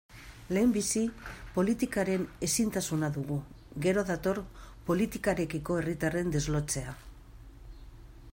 Lehenbizi 0.57 1.01
politikaren 1.57 2.23
ezintasuna 2.47 3.11
dugu, 3.19 3.37
gero 3.87 4.07
dator 4.09 4.43
politikarekiko 4.89 5.81
herritarren 5.83 6.35
deslotzea. 6.39 6.97